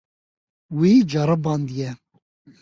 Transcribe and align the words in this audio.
Wî 0.77 0.93
ceribandiye. 1.11 1.91